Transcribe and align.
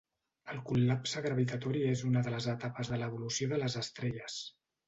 El 0.53 0.61
col·lapse 0.69 1.21
gravitatori 1.25 1.85
és 1.91 2.03
una 2.09 2.25
de 2.29 2.35
les 2.37 2.49
etapes 2.57 2.93
de 2.95 3.01
l'evolució 3.03 3.51
de 3.55 3.61
les 3.67 3.81
estrelles. 3.87 4.43